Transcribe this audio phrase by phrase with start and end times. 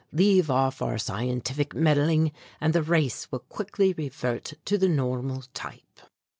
[0.11, 6.01] Leave off our scientific meddling and the race will quickly revert to the normal type.